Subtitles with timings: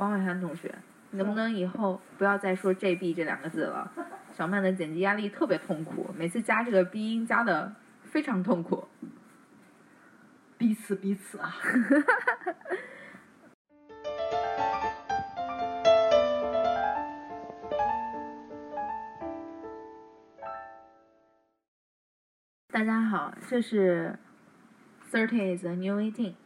[0.00, 0.74] 王伟涵同学，
[1.10, 3.92] 你能不能以后不要再说 JB 这两个字了？
[4.32, 8.88] 小曼的剪辑压力特别痛苦，每次加这个鼻音加的非常痛苦。
[10.56, 11.52] 彼此彼此啊！
[22.72, 24.18] 大家好，这是
[25.12, 26.36] Thirty is a new eighteen。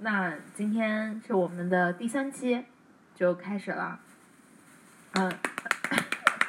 [0.00, 2.64] 那今天是我们的第三期，
[3.14, 3.98] 就开始了。
[5.14, 5.32] 嗯，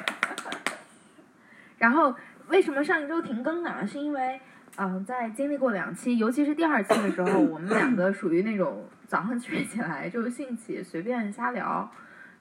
[1.78, 2.14] 然后
[2.48, 3.86] 为什么上一周停更呢？
[3.86, 4.40] 是因为
[4.76, 11.90] 嗯，在经历过两期，尤其是第二期的时候，我们两个属于那种早上睡起来就兴起随便瞎聊。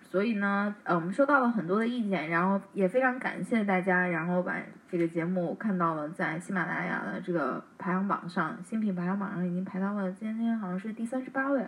[0.01, 4.55] 所以呢，呃，我们收到了很多的意见，然后也非常感谢大家，然后把
[4.89, 11.67] 这个节目看到了在喜马拉雅的这个排行榜上，新品排行榜上已经排到了今天好像是第三十八位，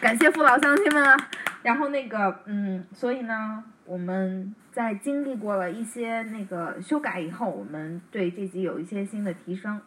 [0.00, 1.16] 感谢父老乡亲们啊！
[1.62, 9.80] 然后那个，嗯，所以呢，我们在经历过了一些那个修改以后，我们对这集有一些新的提升。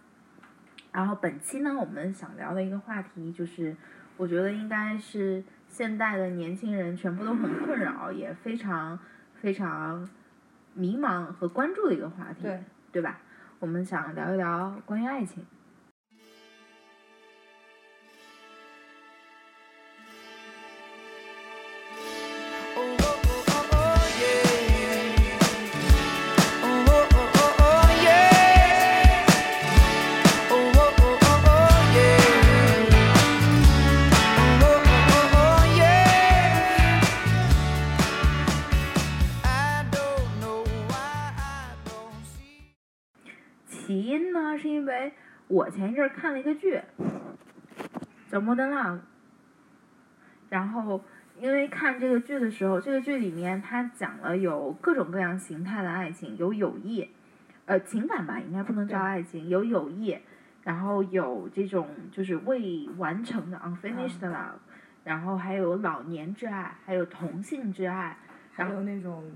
[0.91, 3.75] 然后本期呢，我们想聊的一个话题就是，
[4.17, 5.43] 我觉得应该是。
[5.71, 8.99] 现代的年轻人全部都很困扰，也非常
[9.35, 10.05] 非常
[10.73, 13.19] 迷茫和关注的一个话题，对对吧？
[13.59, 15.45] 我们想聊一聊关于爱情。
[45.51, 46.79] 我前一阵看了一个剧，
[48.29, 48.95] 叫《Modern Love》，
[50.47, 51.03] 然后
[51.37, 57.09] 因为看这个剧的时候，这个剧里面它讲了有各种各样形态的爱情，有友谊，
[57.65, 60.17] 呃，情感吧，应该不能叫爱情，有友谊，
[60.63, 64.61] 然后有这种就是未完成的 unfinished love，
[65.03, 68.17] 然后还有老年之爱，还有同性之爱，
[68.53, 69.29] 还有那种。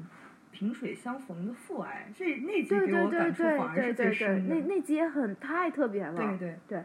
[0.55, 4.55] 萍水相逢的父爱，这那集给我感触反而是最深的。
[4.55, 6.16] 那那集也很太特别了。
[6.16, 6.83] 对对对，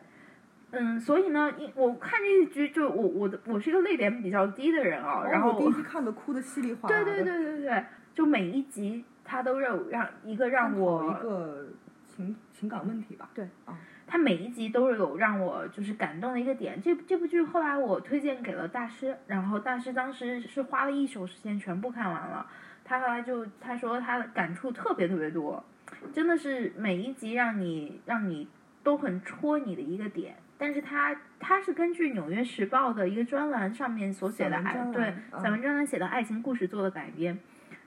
[0.73, 7.05] 嗯，所以呢，因我看这一局就我我的我是一个泪点比较低的人啊，然后我第一集看的哭的稀里哗啦的。
[7.05, 11.69] 对对对对对，就每一集他都让让一个让我一个
[12.05, 13.31] 情情感问题吧。
[13.33, 16.83] 对啊，他每一集都有让我就是感动的一个点。
[16.83, 22.45] 这这部剧后来我推荐给了大师，然后大师当时是花了一宿时间全部看完了。
[22.91, 25.65] 他后来就他说他的感触特别特别多，
[26.13, 28.49] 真的是每一集让你让你
[28.83, 30.35] 都很戳你的一个点。
[30.59, 37.39] 但是他他是根据《纽约时报》的一个专栏上面所写的爱对散文专栏写的爱情故事做的改编，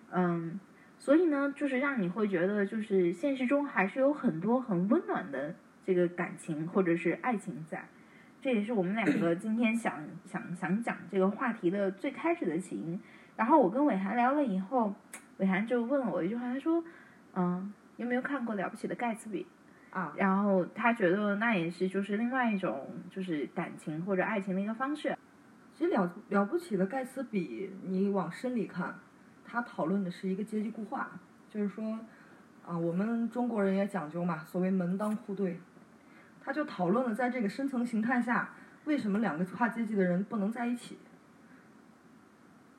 [0.10, 0.58] 嗯，
[0.98, 5.54] 所以呢，就是让你会觉得就是现实中还是有很多很温暖的
[5.86, 7.86] 这个感情或者是爱情在。
[8.42, 12.98] 这也是我们两个今天想想想讲这个话题的最开始的起因。
[13.36, 14.94] 然后我跟伟涵聊了以后，
[15.38, 16.84] 伟涵就问了我一句话，他说
[17.36, 19.44] ：“嗯，有没有看过《了不起的盖茨比》？”
[19.98, 25.16] 啊，然后他觉得那也是就是另外一种就是感情或者爱情的一个方式。
[25.76, 28.96] 其实了了不起的盖茨比，你往深里看，
[29.46, 31.12] 他讨论的是一个阶级固化，
[31.50, 32.00] 就是说，
[32.66, 35.60] 啊，我们中国人也讲究嘛，所谓门当户对，
[36.44, 38.50] 他就讨论了在这个深层形态下，
[38.86, 40.98] 为什么两个跨阶级的人不能在一起。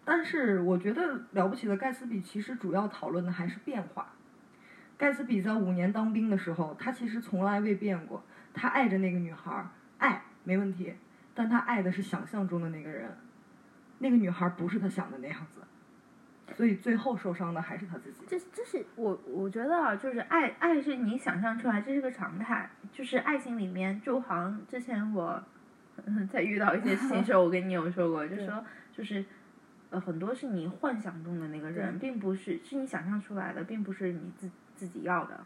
[0.04, 4.12] 但是我觉得了不起的盖茨比其实主要讨论的还是变化。
[4.97, 8.22] 盖茨比在五年当兵的时候，他其实从来未变过，
[8.53, 9.66] 他爱着那个女孩，
[9.98, 10.94] 爱没问题，
[11.34, 13.10] 但他爱的是想象中的那个人，
[13.98, 15.62] 那个女孩不是他想的那样子，
[16.54, 18.22] 所以最后受伤的还是他自己。
[18.28, 25.42] 这这是我我觉得啊，就是爱爱是你想象出来，这是个常态，就是爱情里面，就好像之前我
[26.31, 29.25] 在遇到一些事情时候，我跟你有说过，就说就是。
[29.94, 35.45] 呃，很多是你幻想中的那个人，并不是是你想象出来的，并不是你自自己要的。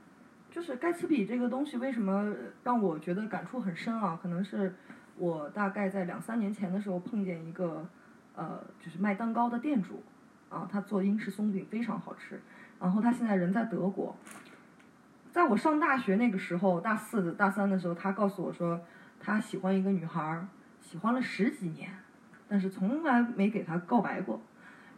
[0.50, 2.34] 就是盖茨比这个东西，为什么
[2.64, 4.18] 让我觉得感触很深啊？
[4.22, 4.74] 可能是
[5.18, 7.86] 我大概在两三年前的时候碰见一个
[8.34, 10.02] 呃，就是卖蛋糕的店主
[10.48, 12.40] 啊，他做英式松饼非常好吃。
[12.80, 14.16] 然后他现在人在德国。
[15.30, 18.80] 在我上大学那个时候，大四、大三的时候，他告诉我说，
[19.20, 20.48] 他喜欢一个女孩，
[20.80, 21.90] 喜欢了十几年。
[22.48, 24.40] 但是从来没给他告白过，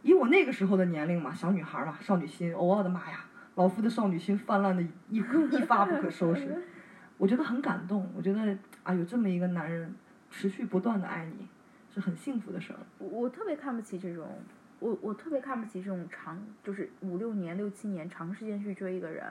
[0.02, 3.24] 以我那个时候的年龄嘛，小女孩嘛，少女心，哦我的妈呀，
[3.56, 5.20] 老夫的少女心泛滥的一一
[5.66, 6.62] 发不可收拾，
[7.18, 9.94] 我觉得很感动，我觉得啊有这么一个男人
[10.30, 11.48] 持续不断的爱你，
[11.92, 12.78] 是是很幸福的事儿。
[12.98, 14.26] 我我特别看不起这种，
[14.78, 19.24] 我我特别看不起这种长，就是五六年、六七年长时间去追一个人。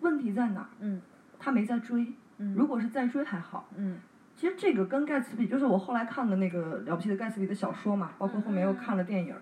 [0.00, 0.68] 问题在哪儿？
[0.80, 1.00] 嗯
[1.38, 3.68] 他没在追，嗯如果是在追还好。
[3.76, 3.98] 嗯
[4.42, 9.40] 其实这个跟盖茨比，就是我后来看的那个了不起的盖茨比的小说嘛，包括后面又看了电影儿，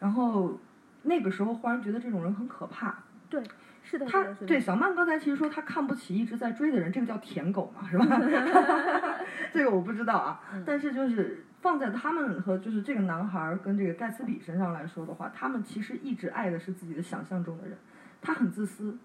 [0.00, 0.58] 然后
[1.02, 2.92] 那个时候忽然觉得这种人很可怕。
[3.30, 3.40] 对，
[3.84, 4.24] 是的，他。
[4.44, 8.04] 对小曼刚才其实说他看不起一直在追的人，这个叫舔狗嘛，是吧？
[9.54, 17.78] 这个我不知道啊，嗯但是就是放在他们和就是这个男孩儿跟这个盖茨比身上来说的话，他们其实一直爱的是自己的想象中的人，
[18.20, 18.98] 他很自私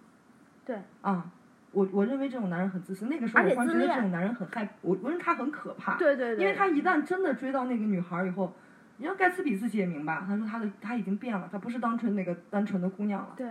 [0.66, 1.30] 对，啊。
[1.72, 5.96] 我我认为这种男人很自私，那个时候我忽然觉得这种男人很害，我我认为他很可怕。
[5.98, 8.56] 对对对，因为他一旦真的追到那个女孩儿以后，
[8.98, 13.50] 你让盖茨比自己也明白，他说他的他已经变了，他不是单纯那个单纯的姑娘了，对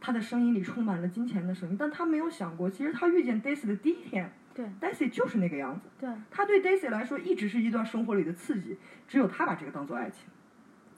[0.00, 8.76] 他的声音里充满了金钱的声音，但他没有想过，其实他遇见 Daisy 的第一天对，Daisy 就是那个样子，对他对 Daisy 来说一直是一段生活里的刺激，
[9.06, 10.28] 只有他把这个当做爱情。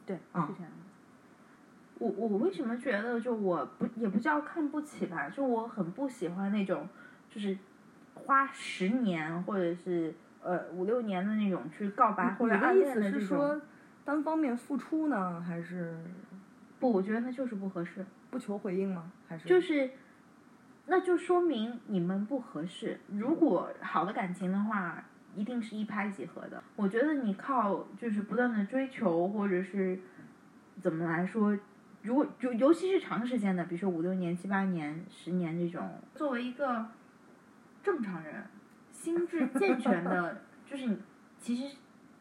[0.07, 0.84] 对，啊是这样的。
[2.11, 6.89] 我我为什么觉得就我不也不叫看不起吧，就我很不喜欢那种
[7.31, 7.57] 就是
[8.15, 13.21] 花十年或者是呃五六年的那种去告白或者暗恋的这种。
[13.21, 13.61] 是说
[14.05, 15.97] 单方面付出呢，还是
[16.79, 18.05] 不，我觉得那就是不合适。
[18.31, 19.13] 不求回应吗？
[19.29, 19.91] 还是就是，
[20.87, 22.99] 那就说明你们不合适。
[23.07, 25.05] 如果好的感情的话，
[25.37, 26.61] 一定是一拍即合的。
[26.75, 29.99] 我觉得你靠就是不断的追求，或者是
[30.81, 31.57] 怎么来说，
[32.05, 36.87] 如果就尤其是长时间的，比如说五六年、七八年、十年这种，作为一个
[37.83, 38.45] 正常人，
[38.93, 40.99] 心智健全的，就是你
[41.39, 41.75] 其实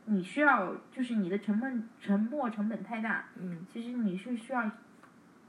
[0.05, 3.65] 你需要，就是你的沉闷沉没成本太大，嗯。
[3.67, 4.71] 其实你是需要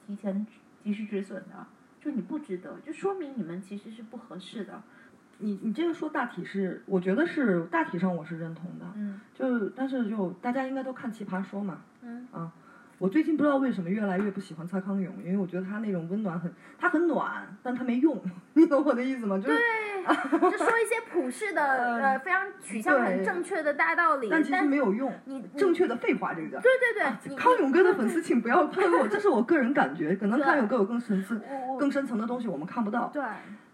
[0.04, 0.44] 提前
[0.82, 1.64] 及时止损的，
[2.00, 4.82] 就你不值得，就说明你们其实是不合适的。
[5.38, 9.20] 你你这个说大体是，我觉得是大体上我是认同的，嗯。
[9.32, 12.26] 就但是就大家应该都看《奇葩说》嘛，嗯
[12.98, 18.20] 我最近不知道为什么越来越不喜欢蔡康永，因为我觉得他那种温暖很，他很暖，但他没用，
[18.54, 19.36] 你懂我的意思吗？
[19.38, 19.58] 就是，
[20.40, 21.62] 就说一些普世的
[22.02, 26.60] 呃非常取向很正确的大道理，但其实没有用，你你正确的废话这个叫。
[26.60, 33.10] 对对对，你康永哥的粉丝请不要喷我，这是我个人感觉，可能 康永哥有更深层、我我更深层的东西我们看不到。
[33.12, 33.22] 对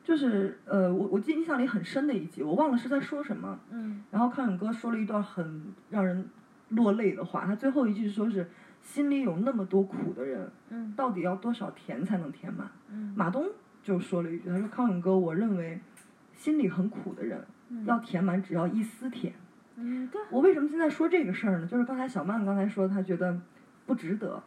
[0.03, 6.29] 就是呃，我我记印象里很深的一集，我忘了是在说什么，嗯然后康永哥说了一段很让人
[6.71, 8.49] 落泪的话，他最后一句说是
[8.83, 12.71] 心里有那么多苦的人，嗯到底要多少甜才能填满？
[12.91, 13.47] 嗯马东
[13.83, 15.81] 就说了一句，他说康永哥，我认为
[16.35, 17.45] 心里很苦的人
[17.85, 19.33] 要填满只要一丝甜。
[19.77, 21.67] 嗯对我为什么现在说这个事儿呢？
[21.67, 23.41] 就是刚才小曼刚才说，她觉得
[23.87, 24.43] 不值得，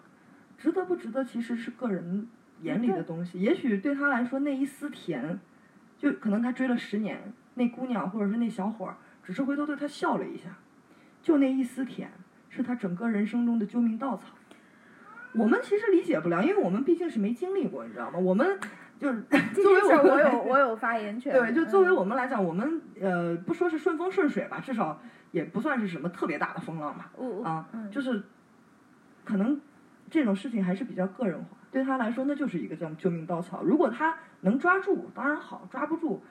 [0.57, 2.27] 值得不值得其实是个人
[2.61, 3.39] 眼里的东西。
[3.39, 5.39] 也许对他来说那一丝甜，
[5.97, 10.49] 就可能他追了十年，那姑娘或者是那小伙儿，只是回头对他笑了一下，
[11.21, 12.11] 就那一丝甜，
[12.53, 14.27] 是他整个人生中的救命稻草。
[15.33, 18.19] 我们其实理解不了，因为我们毕竟是没经历过，你知道吗？
[18.19, 18.59] 我们
[18.99, 19.19] 就是
[19.55, 25.01] 作为我我有我有发言权，对，就作为嗯我们来讲，我们呃不说是顺风顺水吧，至少
[25.31, 27.11] 也不算是什么特别大的风浪吧。
[27.43, 28.21] 啊，嗯就是
[29.25, 29.59] 可能
[30.11, 33.63] 这种事情还是比较个人化，对他来说那就是一个这样救命稻草。
[33.63, 36.23] 如果他能抓住，当然好；抓不住，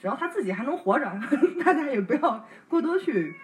[0.00, 1.04] 只要他自己还能活着，
[1.62, 3.34] 大家也不要过多去。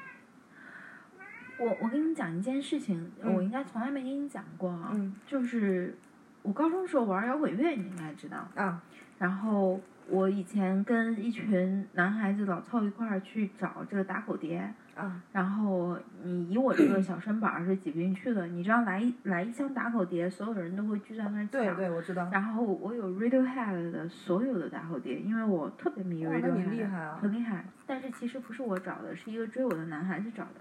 [1.58, 5.96] 我我跟你讲一件事情，嗯我应该从来没跟你讲过啊，嗯就是
[6.42, 8.48] 我高中时候玩摇滚乐，你应该知道。
[8.54, 8.82] 啊，
[9.18, 21.48] 然后我以前跟一群男孩子老凑一块儿去找这个打口碟，啊，然后你以我这个小身板儿是挤不进去的，你知道来一来一箱打口碟，所有人都会聚在那儿抢。
[21.48, 22.28] 对对，我知道。
[22.32, 27.64] 然后我有 Radiohead 的所有的打口碟，因为我特别迷哇 Radiohead，那你厉害啊很厉害。
[27.86, 30.60] 但是其实不是我找的，是一个追我的男孩子找的。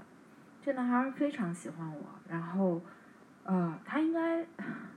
[0.61, 2.81] 这男孩非常喜欢我，然后，
[3.43, 4.45] 呃，他应该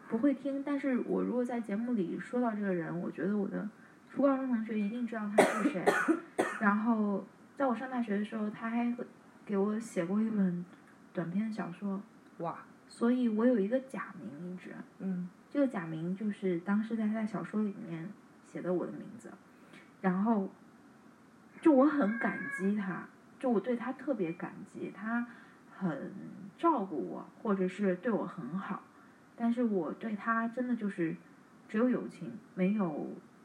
[0.08, 3.66] 不会听，但是我如果在节目里说到这个人，我觉得我的
[4.10, 5.84] 初高中同学一定知道他是谁。
[6.60, 7.24] 然后
[7.56, 9.06] 在我上大学的时候，他还会
[9.46, 10.64] 给我写过一本
[11.14, 12.02] 短篇小说，
[12.38, 14.74] 哇，所以我有一个假名一直。
[14.98, 18.10] 嗯这个假名就是当时在他的小说里面
[18.44, 19.30] 写的我的名字，
[20.00, 20.50] 然后
[21.60, 23.06] 就我很感激他，
[23.38, 25.24] 就我对他特别感激，他
[25.84, 26.10] 很
[26.56, 28.82] 照顾我，或者是对我很好，
[29.36, 31.14] 但是我对他真的就是
[31.68, 32.88] 只有友情，没有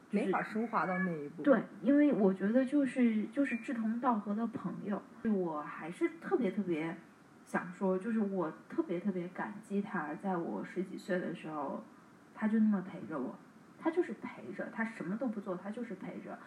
[0.09, 1.43] 就是没法升华到那一步。
[1.43, 6.95] 对，因为我觉得就是就是志同道合的朋友，我还是特别特别
[7.45, 11.83] 想说，就是我特别特别感激他，在我十几岁的时候，
[12.33, 13.35] 他就那么陪着我，
[13.77, 16.39] 他就是陪着，他什么都不做，他就是陪着，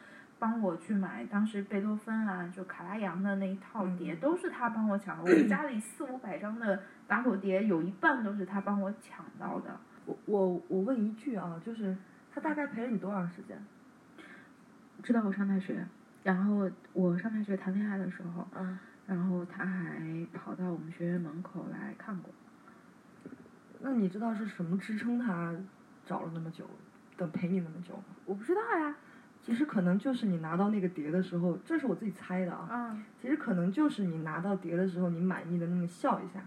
[0.42, 5.22] 帮我去买当时贝多芬啊，就卡拉扬的那一套碟，嗯都是他帮我抢的。
[5.22, 9.78] 我 们家里四五百张的打口碟，有一半都是他帮我抢到的。
[10.04, 11.96] 我我我问一句啊，就是
[12.34, 13.56] 他大概陪了你多长时间？
[15.04, 15.87] 知道我上大学，
[16.25, 22.34] 然后我上大学谈恋爱的时候，嗯，然后他还跑到我们学院门口来看过。
[23.78, 25.54] 那你知道是什么支撑他
[26.04, 26.68] 找了那么久，
[27.16, 28.04] 等陪你那么久吗？
[28.25, 28.96] 我不知道呀，
[29.42, 32.68] 其实可能就是你拿到那个碟的时候，这是我自己猜的啊。
[32.70, 36.40] 嗯其实可能就是你拿到碟的时候，你满意的那么笑一下，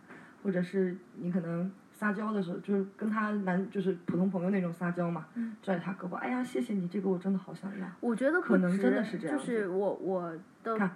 [0.43, 7.87] 或者是你可能撒娇的时候，就是跟他男就是普通朋友那种撒娇嘛，嗯拽他胳膊，哎呀，谢谢你，这个我真的好想要。
[7.99, 10.91] 我觉得可能真的是这样就是我我的看，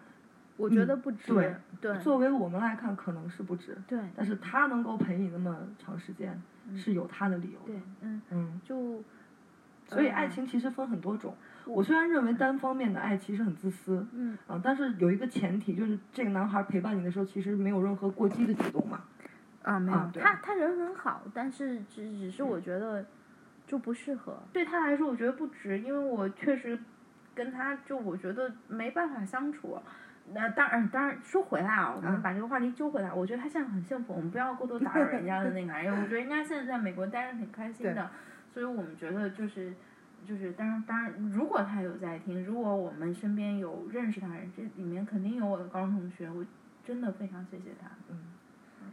[0.58, 1.34] 我觉得不值。
[1.34, 6.42] 对对作为我们来看，可能是不值，对但是他能够陪你那么长时间，
[6.76, 7.68] 是有他的理由的。
[7.68, 9.02] 对，嗯，嗯，就
[9.88, 11.34] 所以呃爱情其实分很多种。
[11.70, 19.02] 我虽然认为单方面的爱其实很自私，嗯啊，但是有一个前提，就是这个男孩陪伴你的时候，其实没有任何过激的举动嘛。
[19.62, 23.06] 啊没有，啊他他人很好，但是只只是我觉得
[23.68, 24.42] 就不适合。
[24.52, 26.80] 对他来说，我觉得不值，因为我确实
[27.36, 29.78] 跟他就我觉得没办法相处。
[30.32, 38.10] 那当然，当然说回来啊，我们嗯把这个话题揪回来，我觉得他现在很幸福，我们不要过多打扰人家的那个，因为我觉得人家现在在美国待着挺开心的，
[38.54, 39.74] 所以我们觉得就是
[40.28, 46.46] 就是，当然当然，如果他有在听，如果我们身边有认识他的人，这里面肯定有我的高中同学，我
[46.84, 47.90] 真的非常谢谢他。
[48.10, 48.18] 嗯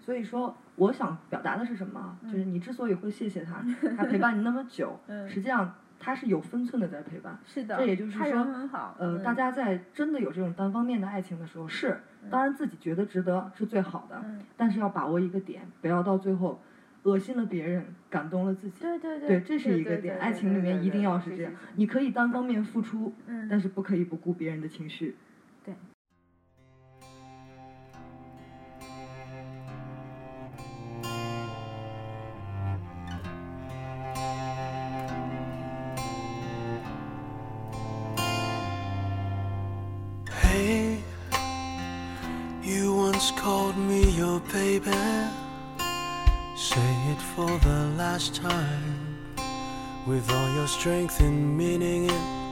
[0.05, 2.17] 所以说，我想表达的是什么啊？
[2.25, 3.65] 就是你之所以会谢谢他，
[3.97, 7.37] 他陪伴你那么久，嗯实际上他是有分寸的在陪伴。
[7.45, 11.99] 是的，这也就是说，呃，嗯大家在真的有这种单方面的爱情的时候，是
[12.31, 16.61] 当然自己觉得值得是最好的，嗯但是要把握一个点，不要到最后
[17.07, 18.81] 恶心了别人，感动了自己。
[18.81, 20.19] 对对对，这是一个点。
[20.19, 25.15] 爱情里面一定要是这样，你可以单方面付出，嗯，但是不可以不顾别人的情绪。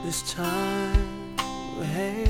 [0.05, 1.35] This time.
[1.81, 2.27] Hey,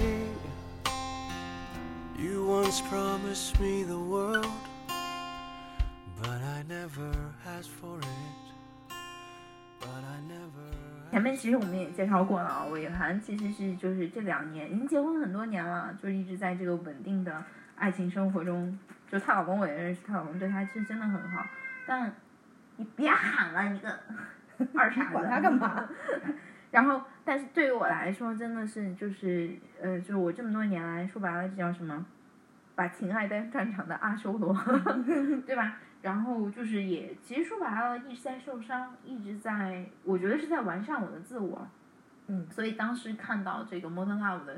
[2.17, 4.47] you once promised me the world.
[6.21, 7.11] But I never
[7.45, 8.37] asked for it.
[9.81, 10.71] But I never.
[11.11, 17.43] 前面其实我们也介绍过了啊，伟涵其实是就是这两年已经结婚很多年了，就是一直在这个稳定的
[17.75, 18.79] 爱情生活中。
[19.11, 21.45] 就她老公我也认识，她老公对她是真的很好。
[21.85, 22.15] 但
[22.77, 23.99] 你别喊了，你个
[24.73, 25.11] 二傻子！
[25.11, 25.89] 管他干嘛？
[26.75, 32.05] 然后，但是对于我来说，真的是就是呃，就是我这么多年来说白了，这叫什么？
[32.75, 34.53] 把情爱当战场的阿修罗，
[35.47, 35.77] 对吧？
[36.01, 41.65] 然后就是也，其实说白了，一直在受伤，一直在，我觉得是在完善我的自我。
[42.27, 44.57] 嗯，所以当时看到这个《Modern Love》的，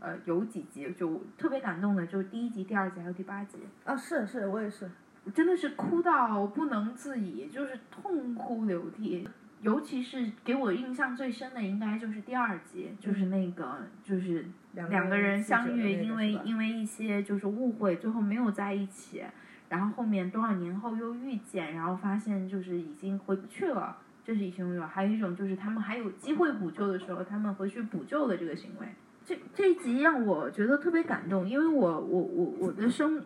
[0.00, 4.90] 呃，有几集就特别感动的，就是第一集、第二集还有第八集，啊，是是，我也是。
[5.34, 9.26] 真的是哭到不能自已，就是痛哭流涕。
[9.62, 19.22] 尤其是给我印象最深的，应该就是第二集，就是那个就是两两个人相遇，遇，因为因为一些就是误会，最后没有在一起，
[19.68, 28.86] 然后后面多少年后又遇见，然后发现就是已经回不去了，这是一种有，还有一种就是他们还有机会补救的时候，他们回去补救的这个行为。
[29.24, 33.20] 这这一集让我觉得特别感动，因为我我我我的生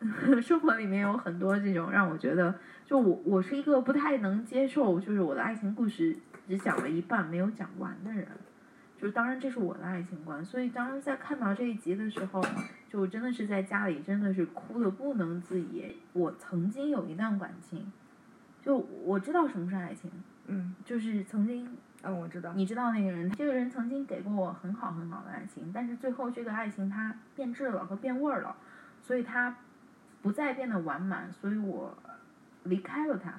[0.40, 2.54] 生活里面有很多这种让我觉得，
[2.86, 8.26] 就我我是一个不太能接受，就是我的爱情故事只讲了一半没有讲完的人。
[9.00, 12.44] 就是当然这是我的爱情观，所以当时在看到这一集的时候，
[12.88, 15.96] 就真的是在家里真的是哭的不能自已。
[16.12, 17.92] 我曾经有一段感情，
[18.60, 20.10] 就我知道什么是爱情，
[20.46, 22.52] 嗯就是曾经嗯，我知道。
[22.54, 28.56] 你知道那个人，这个人曾经给过我很好很好的爱情，但是最后这个爱情它变质了和变味儿了，
[29.00, 29.56] 所以它
[30.22, 31.96] 不再变得完满，所以我
[32.64, 33.32] 离开了他，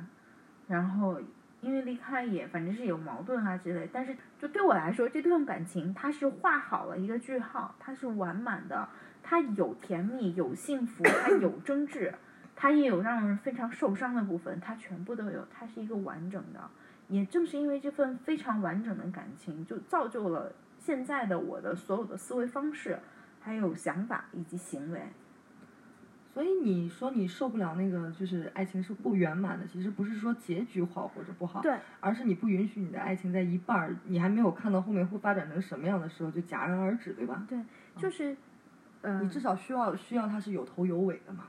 [0.67, 1.19] 然后
[1.61, 8.87] 因为离开也反正是有矛盾啊之类，但是就对我来说，这段感情它是画好了一个句号，它是完满的，
[9.21, 12.13] 它有甜蜜，有幸福，它有争执，
[12.55, 16.61] 它也有让人非常受伤的部分，它全部都有，它是一个完整的。
[17.09, 22.99] 也正是因为这份非常完整的感情，就造就了现在的我的所有的思维方式，
[23.41, 25.01] 还有想法以及行为。
[26.39, 37.45] 所以你说你受不了那个，就是爱情是不圆满的，其实不是说结局好或者不好，对，而是你不允许你的爱情在一半儿，你还没有看到后面会发展成什么样的时候就戛然而止，对吧？
[37.49, 37.59] 对，
[37.97, 38.37] 就是，
[39.01, 41.47] 嗯、你至少需要需要它是有头有尾的嘛。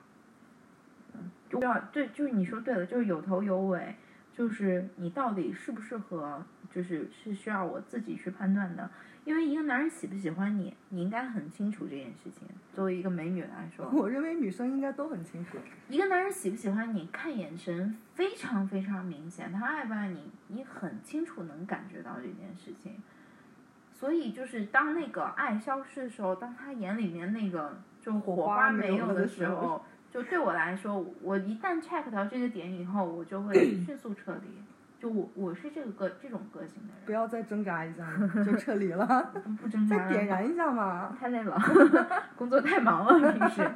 [1.49, 3.95] 就要对，就是你说对了，就是有头有尾，
[4.33, 8.91] 就是你到底适不适合，就是是需要我自己去判断的。
[9.31, 12.49] 因为一个男人喜不喜欢你，你应该很清楚这件事情。
[12.75, 15.57] 作为一个美女来说， 我认为女生应该都很清楚。
[15.89, 23.01] 一个男人喜不喜欢你，看眼神非常非常明显，他爱不爱你，你很清楚能感觉到这件事情。
[23.93, 33.55] 所以就是当那个爱消失的时候，当他眼里面那个就火火花没没有的时候，就对我来说，我一旦 check 到这个点以后，我就会
[33.87, 34.49] 迅速撤离。
[35.01, 38.07] 就我我是这个个这种个性的人，不要再挣扎一下，
[38.45, 41.17] 就撤离了， 不不挣扎再点燃一下嘛。
[41.19, 41.59] 太累了，
[42.37, 43.69] 工作太忙了，平时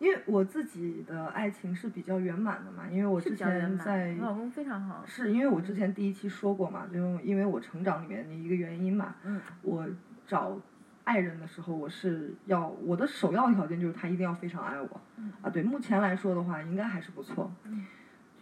[0.00, 3.36] 因为我自己的爱情是比较圆满的嘛，因为我之。
[3.36, 9.86] 前在我老公非常好，是因为我之前第一期说过嘛，就因为我成长里面的一个原因嘛，嗯，我
[10.26, 10.58] 找
[11.04, 17.86] 爱人的时候，我是要我的首要条件就是他一定要非常爱我，嗯啊，对，目前来说的话，应该还是不错，嗯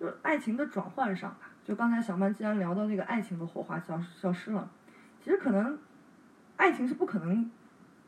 [0.01, 4.69] 就是爱情的转换上吧，就刚才小曼既然聊到那个爱情的火花消消失了，
[5.23, 5.79] 其实可能
[6.57, 7.51] 爱情是不可能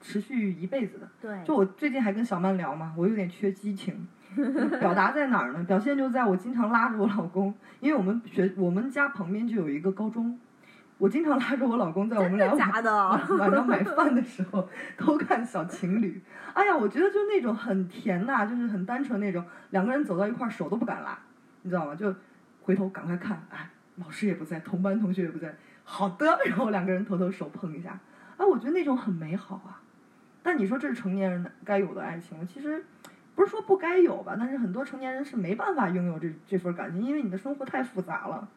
[0.01, 4.07] 持续一辈子的，对，就我最近还跟小曼聊嘛，我有点缺激情，
[4.81, 5.65] 表达在哪儿呢？
[5.65, 10.39] 表现就在我经常拉着我老公，因为我们学我们家旁边就有一个高中，
[10.99, 12.59] 我经常拉着我老公在我们俩晚
[13.39, 14.69] 晚上买饭的时候
[14.99, 16.21] 偷看小情侣。
[16.53, 21.19] 哎呀，我觉得就那种很甜呐、就是很单纯那种，两个人走到一块儿手都不敢拉，
[21.63, 21.95] 你知道吗？
[21.95, 22.15] 就
[22.65, 25.55] 回头赶快看，哎，老师也不在，同班同学也不在，
[25.85, 28.01] 好的， 然后两个人头头手碰一下，
[28.39, 29.83] 哎，我觉得那种很美好啊。
[30.43, 32.47] 但你说这是成年人该有的爱情？
[32.47, 32.83] 其实
[33.35, 38.49] 不是说不该有吧，但是很多成年人是没办法拥有这这份感情，因为你的生活太复杂了。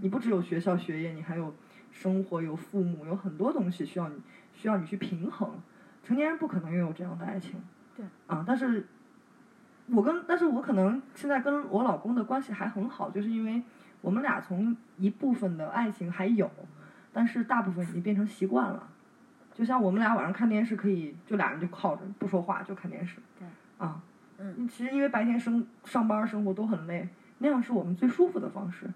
[0.00, 1.54] 你不只有学校学业，你还有
[1.90, 4.16] 生活，有父母，有很多东西需要你
[4.52, 5.58] 需要你去平衡。
[6.04, 7.60] 成年人不可能拥有这样的爱情。
[7.96, 8.04] 对。
[8.26, 8.86] 啊，但是
[9.88, 13.62] 我跟但是我可能现在跟我老公的关系还很好，就是因为
[14.00, 16.50] 我们俩从一部分的爱情还有，
[17.12, 18.88] 但是大部分已经变成习惯了。
[19.54, 23.16] 就像我们俩晚上看电视，可以就俩人就靠着不说话就看电视。
[23.38, 23.48] 对。
[23.78, 24.02] 啊。
[24.38, 24.68] 嗯。
[24.68, 28.86] 其实因为白天生上班生活都很累，那样是我们最舒服的方式。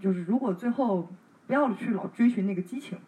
[0.00, 1.10] 就是如果最后
[1.46, 2.98] 不要去老追寻那个激情，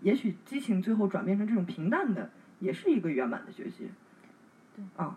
[0.00, 3.90] 也许激情最后转变成这种平淡的，也是一个圆满的结局。
[4.74, 4.84] 对。
[4.96, 5.16] 啊。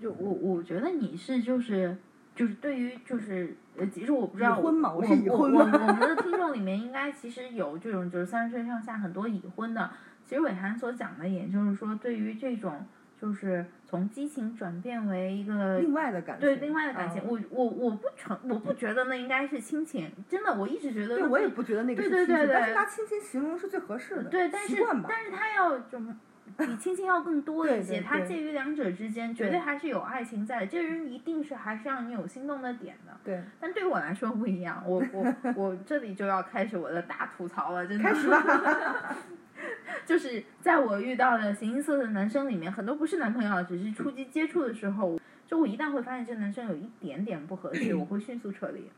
[0.00, 1.96] 就我我觉得你是就是
[2.34, 9.90] 就是对于就是呃，其实我不知道已婚嘛我我是已婚我我我们的听众里面应该其实有这种就是三十岁上下很多已婚的。
[10.28, 12.84] 其实伟涵所讲的，也就是说，对于这种
[13.16, 16.40] 就是从激情转变为一个另外的感情。
[16.40, 24.24] 对另外的感情，啊我我我不成我不觉得那应该是亲情，真的，我一直觉得对，我也不觉得那个是亲情，对对对对但是拿亲情形容是最合适的。
[24.24, 24.76] 对，但是。
[25.08, 26.00] 但是他要就
[26.58, 30.66] 比亲情要更多一些，对对对他介于两者之间，绝对对还是有爱情在的。
[30.66, 33.12] 这个人一定是还是让你有心动的点的。
[33.24, 38.04] 对，但对我来说不一样，我我我 这里就要开始我的大吐槽了，真的。
[38.04, 38.42] 开始吧。
[40.04, 48.90] 就是在我遇到的形形色色的男生里面，很多不是男朋友，只是初级接触的时候，就我一旦会发现这个男生有一点点不合适， 我会迅速撤离。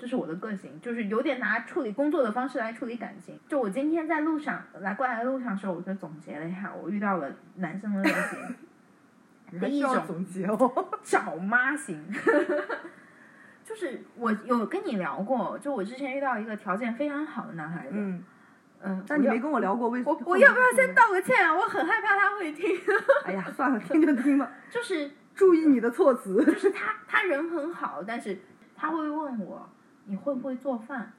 [0.00, 3.38] 这是我的个性，就是有点拿处理工作的方式来处理感情。
[3.46, 8.56] 就我今天在路上来过来的路上的时候，我就总结了一下我遇到了男生的类型。
[9.60, 10.88] 第一种总结哦。
[11.02, 12.02] 找妈型，
[13.62, 18.24] 就是我有跟你聊过，就我之前遇到一个条件非常好的男孩子，嗯，
[18.82, 20.94] 嗯，但你没跟我聊过为我后我要不要先？
[20.94, 21.52] 道个歉啊？
[21.52, 22.66] 我很害怕他会听，
[23.26, 26.44] 哎呀，算了，听就听吧，就是注意你的措辞。
[26.44, 28.38] 就是他他人很好，但是
[28.76, 29.68] 他会问我
[30.06, 31.12] 你会不会做饭，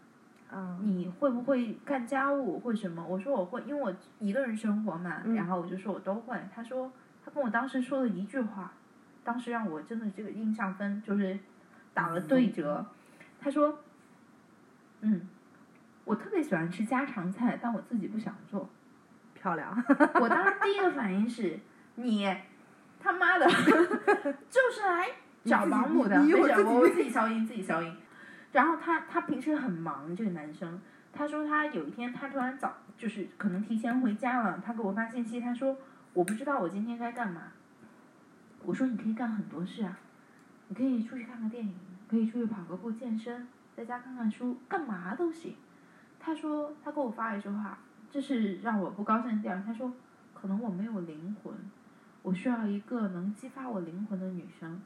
[0.49, 3.05] 啊，你会不会干家务或什么？
[3.05, 6.37] 我说我会，因为我一个人生活嘛，嗯然后我就说我都会。
[6.53, 6.91] 他说
[7.23, 8.73] 他跟我当时说了一句话，
[9.23, 11.39] 当时让我真的这个印象分就是
[11.93, 12.85] 打了对折。
[13.39, 13.79] 他说，
[15.01, 15.27] 嗯，
[16.05, 18.69] 我特别喜欢吃家常菜，但我自己不想做。
[19.33, 19.75] 漂亮。
[20.21, 21.59] 我当时第一个反应是，
[21.95, 22.31] 你
[22.99, 23.47] 他妈的
[24.51, 25.07] 就是来
[25.43, 27.97] 找保姆的，没事，我我自己消音，自己消音。
[28.51, 30.79] 然后他他平时很忙，这个男生，
[31.13, 35.77] 他说他有一天他突然早就是可能提前回家了，他给我发信息，他说
[36.13, 37.43] 我不知道我今天该干嘛。
[38.63, 39.97] 我说你可以干很多事啊，
[40.67, 41.73] 你可以出去看个电影，
[42.09, 45.55] 可以出去跑个步健身，在家看看书，干嘛都行。
[46.19, 47.79] 他说他给我发一句话，
[48.11, 49.65] 这是让我不高兴的地方。
[49.65, 49.91] 他说
[50.33, 51.53] 可能我没有灵魂。
[52.23, 54.79] 我需要一个能激发我灵魂的女生，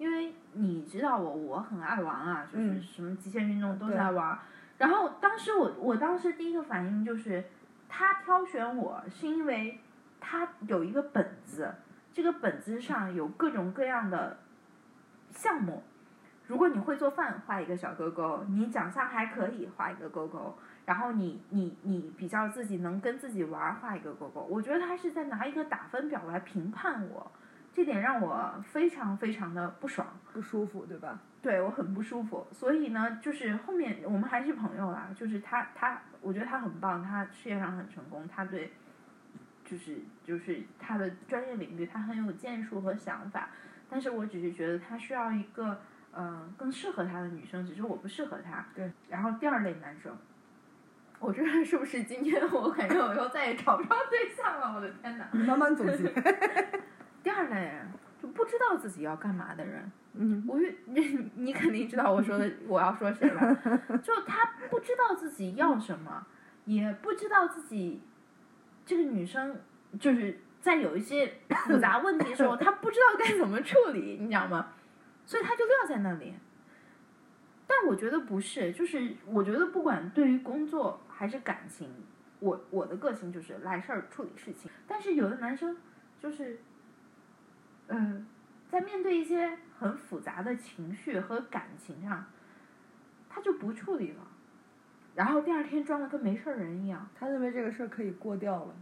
[0.00, 4.38] 因为你知道我，我很爱玩啊，就是嗯什么极限运动都在玩。
[4.78, 7.44] 然后当时我，我当时第一个反应就是，
[7.86, 9.78] 他挑选我是因为
[10.18, 11.74] 他有一个本子，
[12.14, 14.38] 这个本子上有各种各样的
[15.32, 15.82] 项目。
[16.46, 20.56] 如果你会做饭，画一个小勾勾；你长相还可以，画一个勾勾。
[20.86, 24.40] 然后你你你比较自己能跟自己玩，画一个勾勾。
[24.48, 27.30] 我觉得他是在拿一个打分表来评判我，
[27.72, 30.06] 这点让我非常非常的不爽。
[30.32, 31.18] 不舒服，对吧？
[31.42, 35.08] 对我很不舒服，所以呢，就是后面我们还是朋友啦。
[35.16, 38.72] 就是他他，我觉得他很棒，他事业上很成功，他对，
[39.64, 43.48] 就是就是他的专业领域他很有建树和想法。
[43.88, 45.80] 但是我只是觉得他需要一个
[46.12, 48.64] 呃更适合他的女生，只是我不适合他。
[48.74, 48.92] 对。
[49.08, 50.16] 然后第二类男生，
[51.18, 54.74] 我这是不是今天我感觉我以后再也找不着对象了？
[54.76, 55.26] 我的天哪！
[55.32, 56.04] 你慢慢总结。
[57.22, 57.86] 第二类人
[58.20, 59.90] 就不知道自己要干嘛的人。
[60.14, 63.54] 嗯，我越你 你肯定知道我说的我要说谁吧？
[64.02, 66.26] 就他不知道自己要什么，
[66.64, 68.02] 也不知道自己
[68.84, 69.60] 这个女生
[69.98, 71.34] 就是在有一些
[71.66, 74.72] 复杂问题的时候， 他不知道该怎么处理，你知道吗？
[75.24, 76.34] 所以他就撂在那里。
[77.68, 81.88] 但我觉得不是，就是我觉得不管对于工作还是感情，
[82.40, 84.68] 我我的个性就是来事儿处理事情。
[84.88, 85.76] 但是有的男生
[86.20, 86.58] 就是，
[87.90, 88.26] 嗯、
[88.70, 92.24] 在面对一些很复杂的情绪和感情上，
[93.28, 94.22] 他就不处理了，
[95.14, 98.74] 然后第二天装的跟没事儿人一样，他认为这个事儿可以过掉了，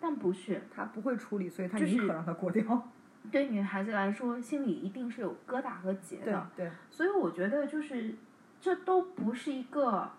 [0.00, 0.62] 但不是。
[0.74, 2.88] 他不会处理，所以他就是宁可让他过掉。
[3.30, 8.14] 对女孩子来说，心里一定是有疙瘩和结对的，对，所以我觉得就是
[8.60, 10.10] 这都不是一个。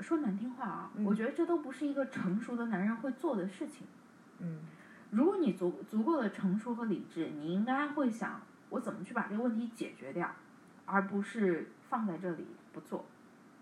[0.00, 3.86] 说难听话啊，嗯我觉得这都不是一个成熟的男人会做的事情。
[4.40, 4.58] 嗯，
[5.14, 10.28] 如果你足足够的成熟和理智，你应该会想我怎么去把这个问题解决掉，
[10.84, 13.04] 而不是放在这里不做。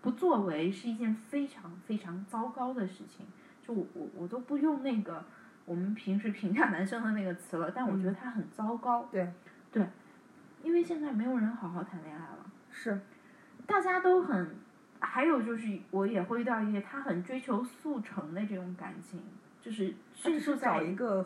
[0.01, 3.25] 不作为是一件非常非常糟糕的事情。
[3.61, 5.23] 就我我我都不用那个
[5.63, 9.07] 我们平时评价男生的那个词了，但我觉得他很糟糕。
[9.11, 9.31] 对
[9.71, 9.87] 对，
[10.61, 12.51] 因为现在没有人好好谈恋爱了。
[12.69, 12.99] 是，
[13.65, 14.55] 大家都很，
[14.99, 19.21] 还有就是我也会遇到一些他很追求速成的这种感情，
[19.61, 21.25] 就是迅速在找一个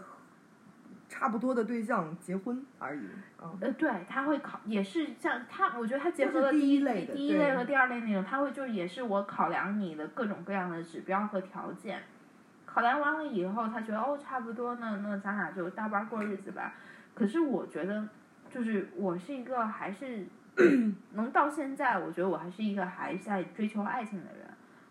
[1.09, 3.01] 差不多的对象结婚而已。
[3.41, 12.01] 嗯，呃，对，他会考，也是像他，我觉得他结合了第第一类的第一类和第二类那种，他会就是也是我考量你的各种各样的指标和条件，
[12.65, 16.73] 考量完了以后，他觉得哦差不多呢，那咱俩就搭班过日子吧。
[17.13, 18.07] 可是我觉得，
[18.49, 20.27] 就是我是一个还是
[21.13, 24.45] 能到现在，我觉得我还是一个还在追求爱情的人，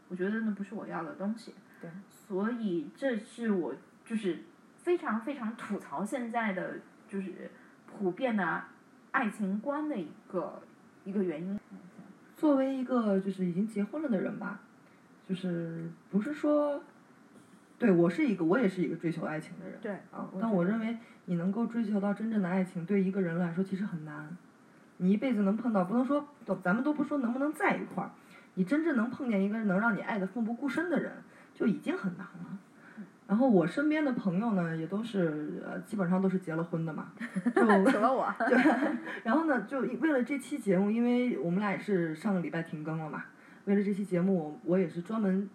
[0.09, 1.55] 我觉得那不是我要的东西。
[1.81, 3.75] 对，所以这是我
[4.05, 4.39] 就是
[4.87, 6.75] 非常非常吐槽现在的
[7.09, 7.51] 就是
[7.87, 8.63] 普遍的
[9.11, 10.63] 爱情观的一个
[11.03, 11.59] 一个原因。
[12.37, 14.61] 作为一个就是已经结婚了的人吧，
[15.29, 16.81] 就是不是说，
[17.81, 19.77] 对我是一个，我也是一个追求爱情的人。
[19.81, 24.37] 对啊，但我认为你能够追求到真正的爱情，对一个人来说其实很难。
[24.99, 28.13] 你一辈子能碰到，不能说，都咱们都不说能不能在一块儿，
[28.55, 31.13] 你真正能碰见一个能让你爱的奋不顾身的人，
[31.57, 32.59] 就已经很难了。
[33.27, 37.13] 然后我身边的朋友呢，也都是呃，基本上都是结了婚的嘛，
[37.55, 38.57] 就 除了我， 对，
[39.25, 43.25] 然后呢，就为了这期节目，因为我们俩也是上个礼拜停更了嘛，
[43.65, 45.51] 为了这期节目，我我也是专门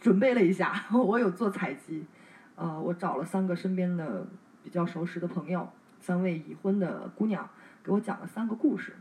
[0.00, 2.06] 准备了一下，我有做采集，
[2.54, 4.26] 呃，我找了三个身边的
[4.64, 5.68] 比较熟识的朋友，
[6.00, 7.46] 三位已婚的姑娘，
[7.84, 8.94] 给我讲了三个故事。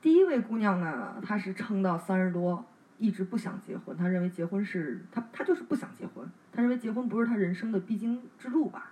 [0.00, 2.64] 第一位姑娘呢，她是撑到三十多，
[2.98, 8.90] 一直不想结婚，他认为结婚是他他就是不想结婚，他认为结婚不是他人生的必经之路吧。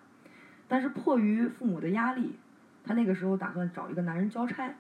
[0.69, 2.39] 但是迫于父母的压力，
[2.85, 4.75] 他那个时候打算找一个男人交差。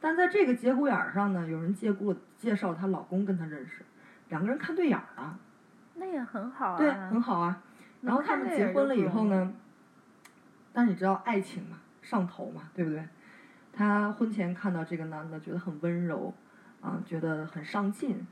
[0.00, 3.82] 但在这个节骨眼儿上呢，有人借过介绍她老公跟她认识，
[4.28, 5.38] 两个人看对眼儿了，
[5.96, 6.78] 那也很好啊。
[6.78, 7.62] 对，很好啊。
[8.00, 9.52] 然后他们结婚了以后呢，
[10.72, 13.08] 但是你知道爱情嘛，上头嘛，对不对？
[13.72, 16.32] 她婚前看到这个男的，觉得很温柔，
[16.80, 18.26] 啊，觉得很上进。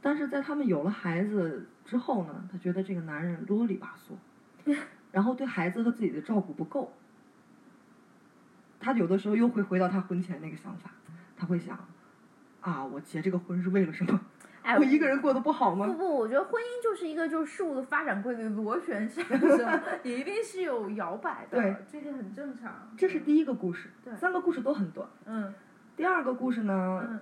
[0.00, 4.76] 但是在他们有了孩子之后呢，她觉得这个男人啰里吧嗦，
[5.12, 6.92] 然后对孩子和自己的照顾不够。
[8.80, 10.90] 她有的时候又会回到她婚前那个想法，
[11.36, 11.78] 她会想，
[12.60, 14.20] 啊，我结这个婚是为了什么？
[14.62, 15.86] 哎，我一个人过得不好吗？
[15.86, 22.92] 不不，我觉得婚姻就是一个就是事物的发展规律，螺旋上升， 也一定是有摇摆的，对，这个很正常。
[22.96, 25.08] 这是第一个故事，对三个故事都很短。
[25.24, 25.52] 嗯
[25.96, 27.18] 第二个故事呢，嗯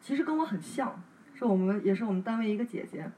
[0.00, 1.02] 其实跟我很像，
[1.38, 3.08] 是我们也是我们单位一个姐姐，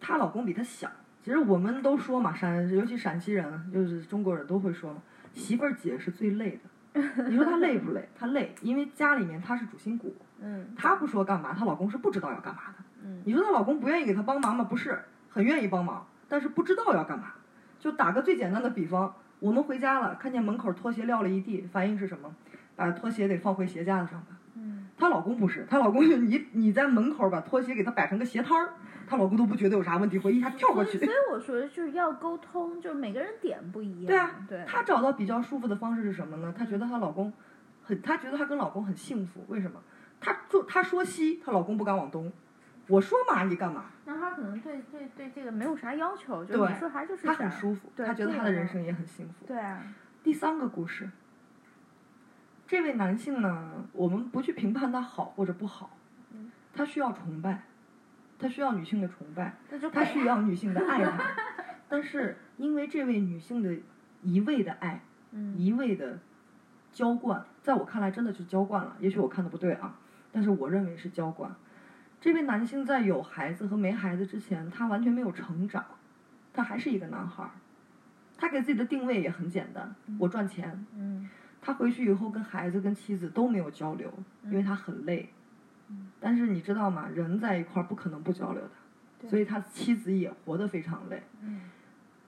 [0.00, 0.90] 她老公比她小，
[1.22, 5.00] 其实我们都说嘛，陕尤其陕西人，就是中国人都会说嘛，
[5.32, 7.00] 媳妇儿姐是最累的。
[7.28, 8.08] 你说她累不累？
[8.18, 12.84] 她累，因为家里面她是主心骨，嗯她不说干嘛，她老公是不知道要干嘛的。
[13.04, 14.64] 嗯你说她老公不愿意给她帮忙吗？
[14.64, 17.34] 不是，很愿意帮忙，但是不知道要干嘛。
[17.78, 22.34] 就打个最简单的比方，我们回家了，看见门口拖鞋撂了一地，反应是什么？
[22.74, 24.26] 把拖鞋得放回鞋架子上吧。
[24.98, 28.74] 嗯她老公不是，她老公就你你在门口把拖鞋给她摆成个鞋摊儿，
[29.06, 31.10] 她老公都不觉得有啥问题，会一下跳过去所以。
[31.30, 34.06] 我说就是要沟通，就是每个人点不一样。
[34.06, 36.52] 对啊，对，她找到比较舒服的方式是什么呢？
[36.56, 37.32] 她觉得她老公
[37.82, 39.44] 很，她觉得她跟老公很幸福。
[39.48, 39.80] 为什么？
[40.20, 42.32] 她做她说西，她老公不敢往东。
[42.88, 43.84] 我说嘛，你干嘛？
[44.04, 49.46] 那她可能对对对这个没有啥要求，就对你说啥就是她很舒服，她觉得她的人生也很幸福。
[49.46, 49.80] 对啊，
[50.24, 51.08] 第三个故事，
[52.68, 55.96] 这位男性呢，我们不去评判他好或者不好
[56.32, 57.62] 嗯，他需要崇拜，
[58.38, 59.56] 他需要女性的崇拜，
[59.90, 61.18] 他需要女性的爱他。
[61.88, 63.74] 但是因为这位女性的
[64.22, 65.00] 一味的爱，
[65.32, 66.18] 嗯一味的
[66.92, 68.94] 娇惯，在我看来真的是娇惯了。
[69.00, 69.98] 也许我看的不对啊，
[70.30, 71.50] 但是我认为是娇惯。
[72.20, 75.82] 这位男性在有孩子和没孩子之前，他完全没有成长，
[76.52, 77.50] 他还是一个男孩儿。
[78.36, 80.84] 他给自己的定位也很简单，我赚钱。
[80.94, 81.28] 嗯
[81.60, 84.12] 他回去以后跟孩子跟妻子都没有交流，
[84.44, 85.28] 因为他很累。
[86.20, 87.08] 但是你知道吗？
[87.14, 88.60] 人在一块儿不可能不交流
[89.22, 91.22] 的，所以他妻子也活得非常累。
[91.42, 91.62] 嗯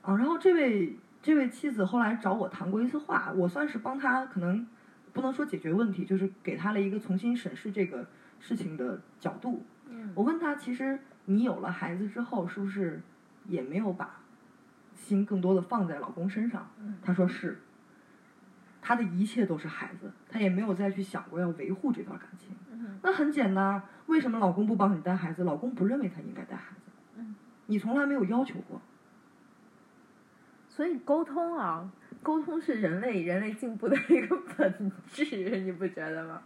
[0.03, 4.67] 啊，然后这位这位妻子后来找我谈过一次话，我算是帮他，可能
[5.13, 8.07] 不能说解决问题，就是给他了一个重新审视这个
[8.39, 9.63] 事情的角度。
[9.89, 13.03] 嗯我问他，其实你有了孩子之后，是不是
[13.47, 14.21] 也没有把
[14.95, 16.71] 心更多的放在老公身上？
[16.79, 17.61] 嗯他说是，
[18.83, 22.49] 他的一切都是孩子，他也没有再去想过要维护这段感情。
[22.73, 25.45] 嗯那很简单，为什么老公不帮你带孩子？
[25.45, 27.35] 老公不认为他应该带孩子，嗯
[27.67, 28.81] 你从来没有要求过。
[30.69, 31.91] 所以沟通啊，
[32.23, 35.25] 沟通是人类人类进步的一个本质，
[35.61, 36.43] 你不觉得吗？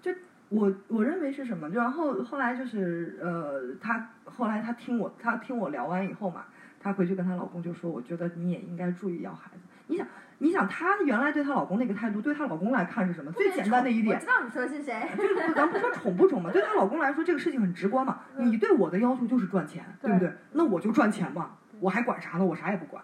[0.00, 0.12] 就
[0.48, 1.70] 我我认为是什么？
[1.70, 6.44] 就然后后来就是呃，她后来她听我她听我聊完以后嘛，
[6.80, 9.58] 她回去跟她老公就说，我觉得你也应该注意要孩子。
[9.88, 10.06] 你想
[10.38, 13.30] 你想，她原来对她老公那个态度，对她老公来看是什么？
[13.32, 15.02] 最简单的一点我知，道你说的是谁。
[15.16, 18.20] 就是 咱不说宠不宠嘛，对她老公来说这个事情很直观嘛。
[18.36, 20.32] 你对我的要求就是赚钱，对不对？
[20.52, 22.44] 那我就赚钱嘛，我还管啥呢？
[22.44, 23.02] 我啥也不管。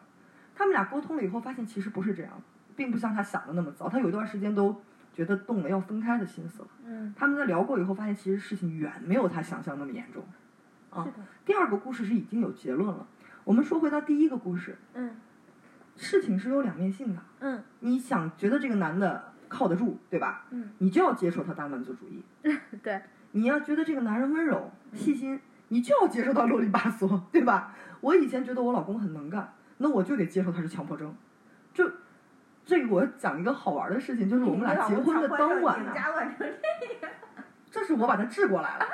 [0.54, 2.32] 他们俩沟通了以后，发现其实不是这样，
[2.76, 3.88] 并不像他想的那么糟。
[3.88, 4.80] 他有一段时间都
[5.12, 6.68] 觉得动了要分开的心思了。
[6.84, 10.22] 嗯，他们在聊过以后，发现其实事情远没有他想象那么严重。
[10.90, 11.08] 啊
[11.44, 13.04] 第二个故事是已经有结论了。
[13.42, 15.16] 我们说回到第一个故事，嗯
[15.96, 17.20] 事情是有两面性的。
[17.40, 20.46] 嗯你想觉得这个男的靠得住，对吧？
[20.50, 22.22] 嗯，你就要接受他大男子主义。
[22.82, 23.02] 对，
[23.32, 27.74] 你要觉得这个男人温柔细心，你就要接受他啰里吧嗦， 对吧？
[28.00, 31.14] 我以前觉得我老公很能干，那我就得接受他是强迫症。
[31.72, 31.90] 就
[32.64, 35.84] 这个，我讲一个好玩的事情，就是我们俩结婚的当晚
[37.74, 38.86] 这是我把他治过来了。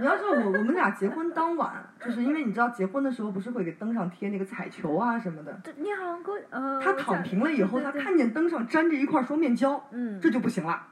[0.00, 1.72] 你要知道我，我们俩结婚当晚，
[2.04, 5.56] 就是因为你知道结婚的时候不是会给灯上贴那个彩球啊什么的。
[5.76, 10.84] 你好像跟呃，他躺平了以后，他看见灯上粘着一块双面胶，嗯，这就不行了。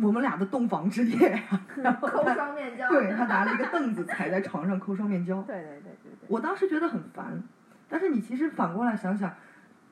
[0.00, 5.42] 我们俩的洞房之夜呀， 然后抠双面胶，对他拿了一个凳子踩在床上抠双面胶。
[5.42, 7.42] 对对对对对，我当时觉得很烦，
[7.88, 9.34] 但是你其实反过来想想，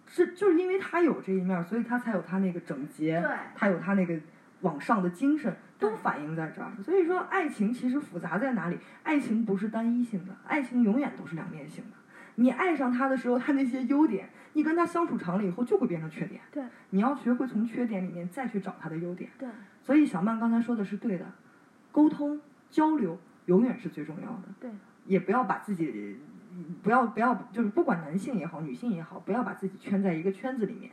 [0.07, 4.15] 是就是因为他有这一面，所以他才有他那个整洁，对他有他那个
[4.63, 6.73] 往上的精神，都反映在这儿。
[6.83, 8.79] 所以说，爱情其实复杂在哪里？
[9.03, 11.97] 爱情不是单一性的，爱情永远都是两面性的。
[12.37, 16.41] 你爱上他的时候，他那些优点，你跟他相处长了以后就会变成缺点。
[16.53, 19.31] 对，你要学会从缺点里面再去找他的优点。
[19.39, 19.49] 对
[19.83, 21.25] 所以小曼刚才说的是对的，
[21.93, 22.41] 沟通
[22.71, 24.43] 交流永远是最重要的。
[24.61, 24.71] 对，
[25.07, 26.19] 也不要把自己，
[26.83, 30.91] 不要不要，就是不管男性也好，女性也好，不要把自己圈在一个圈子里面。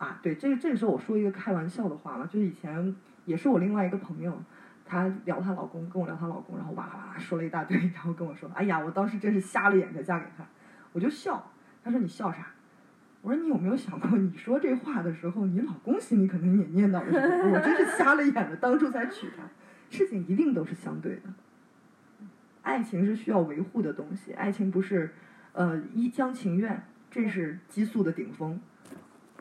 [0.00, 4.42] 啊，对，这个这个时候我说一个开玩笑的话嘛，就是以前也是我另外一个朋友，
[4.82, 10.44] 她聊她老公，跟我聊她老公，然后哇啦哇说了一大堆，然后跟我说，哎呀，我当时真是瞎了眼才嫁给他，
[10.92, 11.52] 我就笑，
[11.84, 12.46] 他说你笑啥？
[13.20, 17.20] 我说你有没有想过，你说这话的时候，你老公心里可能也念叨着？
[17.52, 19.42] 我真是瞎了眼了，当初才娶她。
[19.90, 21.22] 事情一定都是相对的，
[22.62, 25.12] 爱情是需要维护的东西，爱情不是
[25.52, 28.58] 呃一厢情愿，这是激素的顶峰，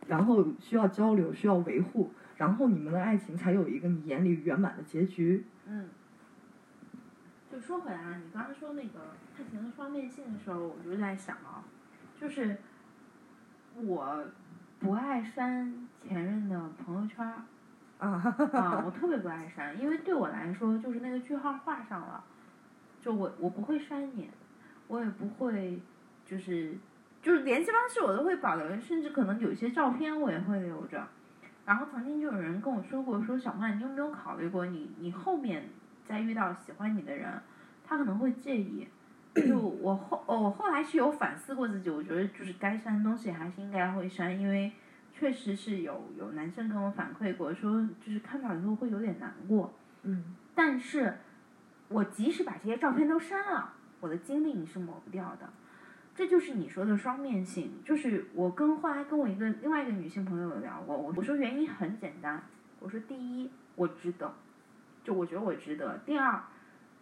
[0.09, 5.45] 然后需要交流，需要维护，然后你们的爱情才有一个你眼里圆满的结局。
[5.65, 5.87] 嗯。
[7.51, 8.99] 就说回来啊，你刚刚说那个
[9.37, 11.63] 爱情的双面性的时候，我就在想啊，
[12.19, 12.57] 就是
[13.75, 14.23] 我
[14.79, 17.41] 不爱删前任的朋友圈儿
[17.97, 22.23] 啊，啊，我特别不爱删，因为对我来说，就是那个句号画上了，
[23.01, 24.29] 就我我不会删你，
[24.87, 25.81] 我也不会
[26.25, 26.77] 就是
[27.21, 31.07] 就是联系方式我都会保留，甚至可能有些照片我也会留着。
[31.65, 35.69] 然后曾经就有人跟我说过，说小曼，你有没有考虑过你你后面
[36.03, 37.31] 再遇到喜欢你的人，
[37.85, 38.87] 他可能会介意。
[39.35, 44.71] 就我后哦，我后来是有反思过自己，我觉得就是该删的东西还是应该会删，因为
[45.13, 49.71] 确实是有有男生跟我反馈过，说就是看到以后会有点难过。
[50.01, 51.19] 嗯，但是，
[51.89, 55.47] 我即使把这些照片都删了，我的经历你是抹不掉的。
[56.19, 57.71] 这就是你说的双面性。
[57.85, 62.43] 就是我跟后来跟我一个另外一个女性朋友有聊过，我我说原因很简单，
[62.81, 64.33] 我说第一我值得，
[65.01, 65.97] 就我觉得我值得。
[66.05, 66.43] 第二，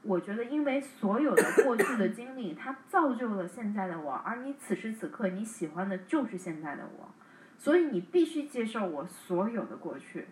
[0.03, 7.09] 我觉得因为所有的过去的经历，它造就了现在的我，而你此时此刻你喜欢的就是现在的我，
[7.57, 10.27] 所以你必须接受我所有的过去。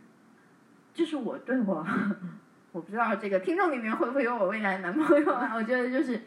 [0.93, 1.84] 这是我对我。
[2.71, 5.56] 我不知道这个听众里面会不会有我未来男朋友啊？
[5.56, 6.21] 我觉得就是，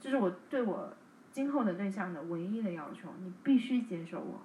[0.00, 0.92] 就是我对我
[1.34, 4.40] 今后的对象的唯一的要求，你必须接受我，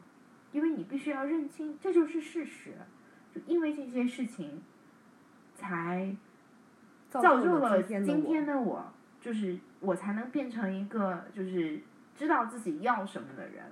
[0.51, 2.73] 因为你必须要认清这就是事实，
[3.31, 4.59] 就因为这些事情，
[5.53, 6.15] 才
[7.11, 11.79] 造就了今天的我，就是我才能变成一个就是
[12.15, 13.65] 知道自己要什么的人。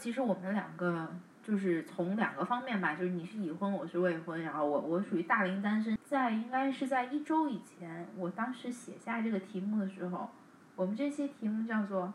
[0.00, 5.98] 其实我们两个就是从两个方面吧，就是你是已婚，我是未婚，然后我我属于大龄单身。
[6.02, 10.30] 在应该是在一周以前，我当时写下这个题目的时候，
[10.74, 12.12] 我们这期题目叫做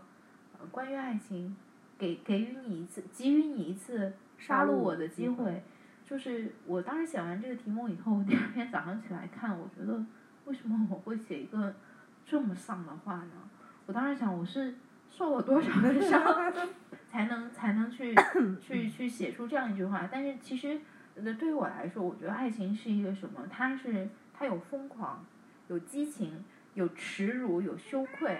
[0.60, 1.56] 呃关于爱情，
[1.98, 5.64] 给给予你一次，给予你一次杀戮我的机会。
[6.04, 10.04] 就是我当时写完这个题目以后，第二天早上起来看，我觉得
[10.46, 11.74] 为什么我会写一个
[12.26, 13.50] 这么丧的话呢？
[13.86, 14.74] 我当时想，我是
[15.16, 16.54] 受了多少的 伤，
[17.10, 18.14] 才能才能去
[18.60, 20.10] 去去写出这样一句话？
[20.12, 20.78] 但是其实，
[21.16, 23.48] 呃，对于我来说，我觉得爱情是一个什么？
[23.50, 25.26] 它是它有疯狂，
[25.70, 28.38] 有激情，有耻辱，有羞愧。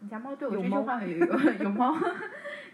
[0.00, 1.96] 你家猫对我这句话有有有猫，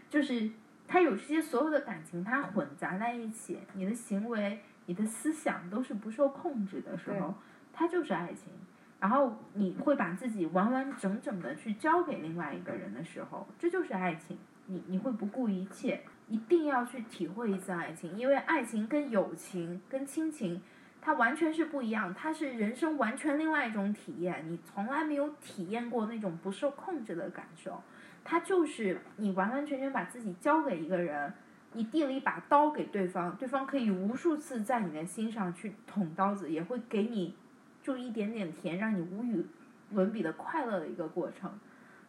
[0.08, 0.50] 就是
[0.88, 7.34] 它有这些所有的感情，它混杂在一起，你的行为、你的思想都是不受控制的时候，
[7.74, 8.52] 它就是爱情。
[9.00, 14.38] 然后你会把自己完完整整的去交给另外一个人的时候，这就是爱情。
[14.66, 20.62] 你你会不顾一切，一定要去体会一次爱情，因为爱情跟友情、跟亲情，
[21.00, 24.44] 它完全是不一样，它是人生完全另外一种体验。
[24.48, 27.82] 你从来没有体验过那种不受控制的感受，
[28.22, 31.32] 它就是你完完全全把自己交给一个人，
[31.72, 37.34] 你递了一把刀给对方，对方可以无数次在你的心上去捅刀子，也会给你
[37.82, 39.44] 就一点点甜，让你无与
[39.92, 41.50] 伦比的快乐的一个过程。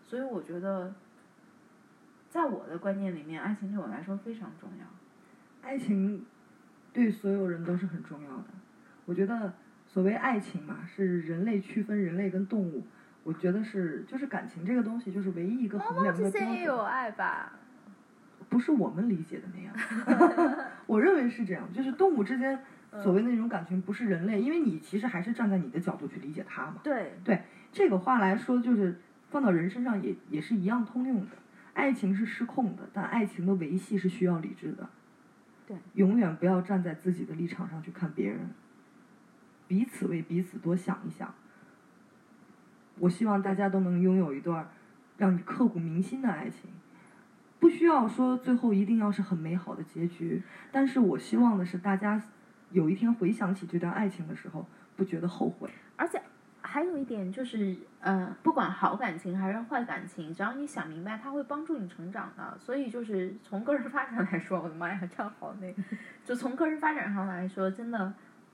[0.03, 0.93] 所以我觉得，
[2.29, 4.85] 在我的观念里面，爱情对我来说非常重要。
[5.61, 6.25] 爱情
[6.91, 8.45] 对所有人都是很重要的。
[9.05, 9.53] 我觉得
[9.87, 12.83] 所谓爱情嘛，是人类区分人类跟动物。
[13.23, 17.53] 我觉得是，就是感情这个东西，就是唯一一个衡量的标准，爱吧？
[18.49, 19.73] 不是我们理解的那样。
[20.87, 22.59] 我认为是这样，就是动物之间
[23.01, 26.75] 所谓的那种感情，不是人类，因为你其实还是站在你的角度去理解他嘛。
[26.83, 28.99] 对对，这个话来说，就是
[29.29, 31.37] 放到人身上也也是一样通用的。
[31.73, 34.89] 爱情是失控的，但爱情的维系是需要理智的。
[35.65, 38.49] 对，永远不要站在自己的立场上去看别人，
[39.69, 41.33] 彼此为彼此多想一想。
[42.99, 44.67] 我希望大家都能拥有一段
[45.17, 46.69] 让你刻骨铭心的爱情，
[47.57, 52.21] 不需要说最后一定要是很美好的结局，但是我希望的是大家
[52.71, 54.65] 有一天回想起这段爱情的时候，
[54.95, 55.69] 不觉得后悔。
[55.95, 56.21] 而且
[56.61, 62.57] 还有一点就是，呃，不管好感情还是坏感情，只要你想明白，它会帮助你成长的。
[62.59, 65.75] 所以就是从个人发展来说，我的妈呀，这样好累。
[66.23, 68.13] 就从个人发展上来说，真的，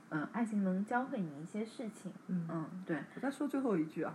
[0.10, 2.12] 呃，爱情能教会你一些事情。
[2.28, 4.12] 嗯嗯，对，我再说最后一句啊，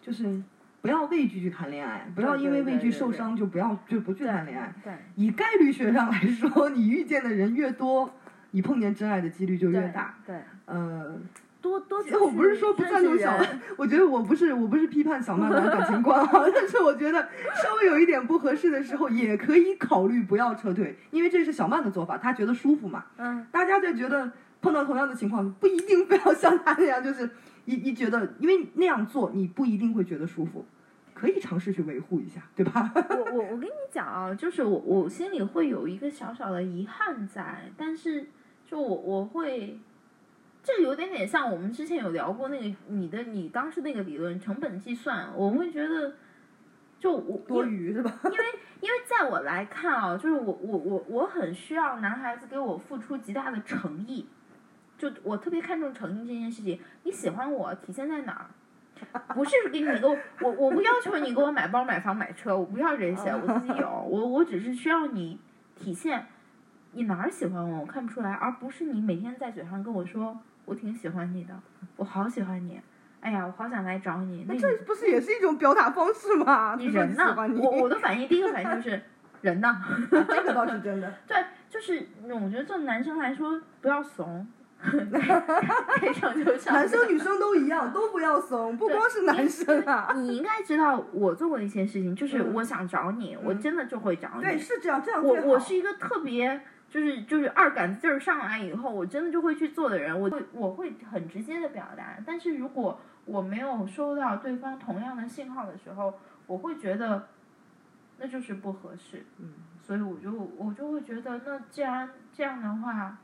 [0.00, 0.42] 就是
[0.82, 4.74] 不要畏惧去谈恋爱，不要因为畏惧受伤就不要就不去谈恋爱。
[4.82, 8.12] 对，以概率学上来说，你遇见的人越多，
[8.56, 10.14] 你碰见真爱的几率就越大。
[10.26, 10.34] 对，
[10.64, 11.14] 呃，
[11.60, 13.36] 多多去我不是说不赞同小
[13.76, 17.20] 我觉得我不是我不是批判小曼的感情观啊， 但是我觉得
[17.62, 23.04] 稍微有一点不合适的时候，也可以考虑不要撤退，因为这是小曼的做法，她觉得舒服嘛。
[23.18, 24.32] 嗯，大家就觉得
[24.62, 27.28] 碰到同样的情况，不一定非要像她那样，就是
[27.66, 30.64] 一一觉得，因为那样做你不一定会觉得舒服，
[31.12, 32.90] 可以尝试去维护一下，对吧？
[33.10, 38.26] 我我我跟你讲啊，就是我我心里会有一个小小的遗憾在，但是
[38.66, 39.78] 就我我会，
[40.62, 46.14] 这个有点点像我们之前有聊过那个你的你当时那个理论成本计算，我会觉得
[46.98, 48.18] 就我多余是吧？
[48.24, 48.44] 因为
[48.80, 54.26] 因为在我来看啊，就是我我我我很需要男孩子给我付出极大的诚意，
[54.98, 56.80] 就我特别看重诚意这件事情。
[57.04, 58.50] 你喜欢我体现在哪儿？
[59.34, 65.38] 不是给你给我我我不要求你给我买包买房买车，我不要这些，我自己有，我我只是需要你
[65.74, 66.26] 体现
[66.96, 70.34] 你哪儿喜欢我，我看不出来，而不是你每天在嘴上跟我说
[70.64, 71.52] 我挺喜欢你的，
[71.96, 72.80] 我好喜欢你，
[73.20, 76.74] 哎呀，我好想来找你，那你这不是也是一种表达方式吗？
[76.78, 77.36] 你人呢？
[77.60, 79.02] 我我的反应第一个反应就是
[79.42, 79.78] 人呢？
[80.10, 81.12] 这个倒是真的。
[81.28, 81.36] 对，
[81.68, 84.46] 就是我觉得这男生来说不要怂，
[86.72, 90.14] 男生女生都一样，都不要怂，不光是男生啊。
[90.16, 94.60] 你应该知道我做过的一些事情，就是嗯我想找你，我真的就会找你对，你。
[94.60, 95.36] 是这样，这样我。
[95.42, 102.16] 我是一个特别就是就是二杆子劲儿上来以后，我真的就会去做的人，我会我会很直接的表达。
[102.24, 106.14] 但是如果我没有收到对方同样的信号的时候，
[106.46, 107.28] 我会觉得
[108.18, 109.26] 那就是不合适。
[109.38, 113.18] 嗯，所以我就我就会觉得，那既然这样的话，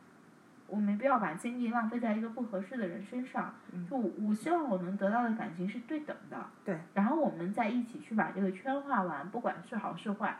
[0.66, 3.54] 我没必要把精力浪费在一个不合适的人身上。
[3.72, 6.36] 嗯就我我希望我能得到的感情是对等的。
[6.64, 6.78] 对。
[6.94, 10.36] 然后我们再一起去把这个圈画完，不管是好是坏。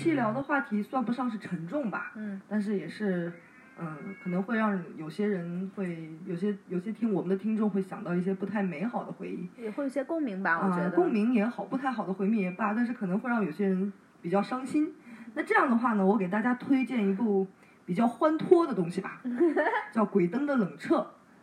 [0.00, 3.30] 呃，这期聊的话题算不上是沉重吧，嗯但是也是，
[3.78, 9.48] 嗯、可能会让有些人会有些有些听我们的听众会想到一些不太美好的回忆。
[9.62, 13.92] 也会有些共鸣吧，我觉得、共鸣也好，不太好的回忆也罢，但是可能会让有些人
[14.22, 14.94] 比较伤心。
[15.34, 17.46] 那这样的话呢，我给大家推荐一部
[17.84, 19.20] 比较欢脱的东西吧，
[19.92, 20.98] 叫《鬼灯的冷彻》。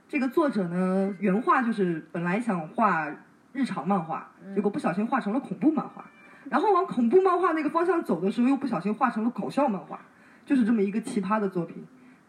[0.10, 3.08] 这个作者呢，原话就是本来想画
[3.54, 6.06] 日常漫画，结果不小心画成了恐怖漫画，
[6.50, 10.00] 然后往恐怖漫画那个方向走的时候，又不小心画成了搞笑漫画，
[10.46, 11.86] 就是这么一个奇葩的作品，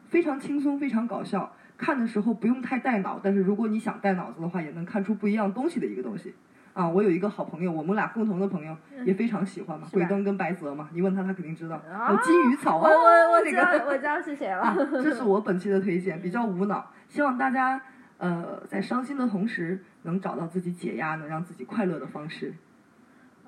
[0.08, 1.52] 非常轻松，非常搞笑。
[1.76, 6.34] 看的时候不用太带脑，但是如果你想带脑子的话，也能看出不一样东西的一个东西。
[6.74, 11.74] 啊，我有一个好朋友，我们俩共同的朋友也非常喜欢嘛，鬼灯跟白泽嘛，你问他他肯定知道。
[11.92, 14.86] 啊有金鱼草啊，我我那个知道我知道是谁啊了。
[15.02, 17.80] 这是我本期的推荐，比较无脑，希望大家
[18.18, 22.54] 呃在伤心的同时能找到自己解压、能让自己快乐的方式。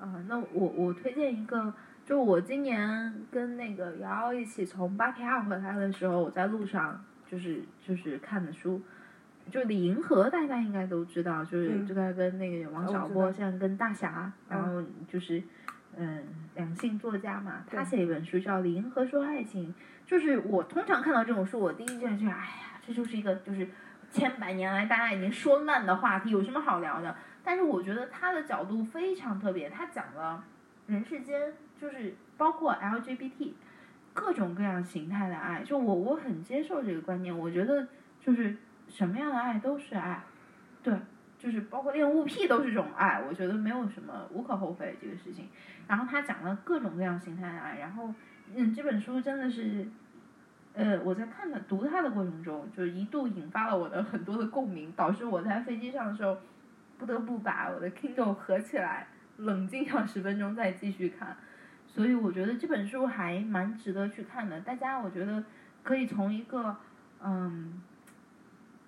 [0.01, 1.71] 啊，那我我推荐一个，
[2.03, 6.99] 就我今年跟那个瑶瑶一起从巴提亚回来的时候，我在路上
[7.29, 8.81] 就是就是看的书，
[9.51, 11.87] 就李银河大家应该都知道，就是嗯。
[11.87, 15.43] 就在跟那个王小波现在跟大侠，然后就是
[15.95, 16.23] 嗯
[16.55, 19.69] 两性作家嘛，他写一本书叫《李银河说爱情》，
[20.09, 23.67] 就是我通常看到这种书，我第一件事，哎呀，这就是一个就是
[24.11, 27.15] 千百年来大家已经说烂的话题，有什么好聊的？
[27.43, 30.43] 但是我觉得他的角度非常特别，他讲了
[30.87, 33.53] 人世间就是包括 LGBT
[34.13, 37.87] 各种各样形态的爱，就我我很接受这个观念，我觉得
[38.19, 38.55] 就是
[38.87, 40.23] 什么样的爱都是爱，
[40.83, 40.93] 对，
[41.37, 45.47] 就是包括恋物癖都是这种爱，我觉得没有什么无可厚非这个事情。
[45.87, 48.13] 然后他讲了各种各样形态的爱，然后
[48.55, 49.87] 嗯，这本书真的是。
[50.73, 56.37] 呃，我在看的读它的过程中，就一度引发了我的很多的共鸣，导致我在飞机上的时候，
[57.01, 61.35] 不得不把我的 Kindle 合起来，冷静上十分钟再继续看。
[61.87, 64.61] 所以我觉得这本书还蛮值得去看的。
[64.61, 65.43] 大家我觉得
[65.81, 66.77] 可以从一个
[67.23, 67.81] 嗯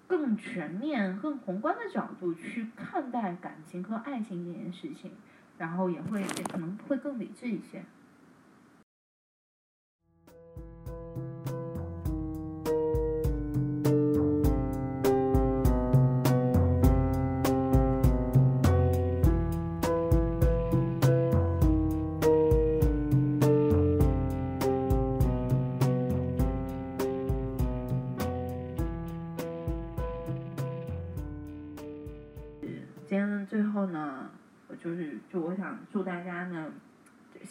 [0.05, 5.11] 更全面、更宏观的角度去看待感情和爱情这件事情，
[5.57, 7.84] 然后也会也可能会更理智一些。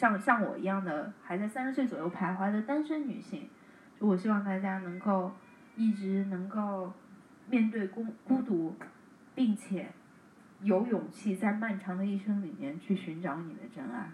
[0.03, 3.47] 像像我一样的还在三十岁左右徘徊的单身女性，
[3.97, 5.31] 就我希望大家能够
[5.77, 6.91] 一直能够
[7.49, 8.75] 面对孤孤独，
[9.33, 9.87] 并且
[10.59, 14.11] 有勇气在漫长的一生里面去寻找你的真爱。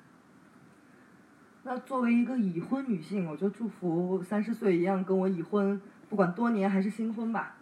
[1.63, 7.55] 那作为一个已婚女性，我就祝福三十岁一样跟我已婚，不管多年还是新婚吧，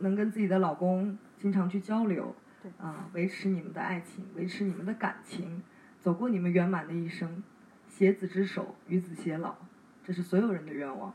[0.00, 5.62] 能跟自己的老公经常去交流，对啊，维持你们的爱情，维持你们的感情，
[6.08, 7.42] 走过你们圆满的一生，
[7.86, 9.54] 携子之手，与子偕老，
[10.02, 11.12] 这是所有人的愿望。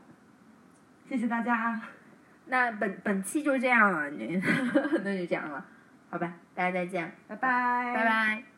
[1.08, 1.82] 谢谢大家。
[2.46, 4.24] 那本本期就这样了，那
[5.02, 5.66] 那就这样了，
[6.10, 8.53] 好吧，大家再见，拜拜，拜拜。